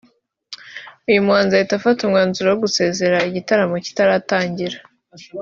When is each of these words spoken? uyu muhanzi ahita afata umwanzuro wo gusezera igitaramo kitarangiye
uyu 1.09 1.25
muhanzi 1.25 1.51
ahita 1.57 1.73
afata 1.77 1.99
umwanzuro 2.03 2.47
wo 2.49 2.59
gusezera 2.63 3.25
igitaramo 3.29 3.75
kitarangiye 3.85 4.77